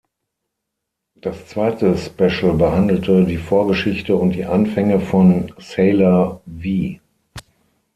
Das 1.13 1.45
zweite 1.45 1.95
Special 1.95 2.53
behandelte 2.53 3.23
die 3.23 3.37
Vorgeschichte 3.37 4.15
und 4.15 4.31
die 4.31 4.45
Anfänge 4.45 4.99
von 4.99 5.53
"Sailor 5.59 6.41
V". 6.47 6.97